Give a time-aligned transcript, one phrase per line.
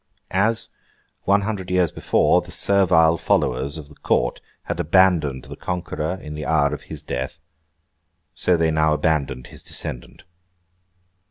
[0.31, 0.69] As,
[1.25, 6.33] one hundred years before, the servile followers of the Court had abandoned the Conqueror in
[6.33, 7.39] the hour of his death,
[8.33, 10.23] so they now abandoned his descendant.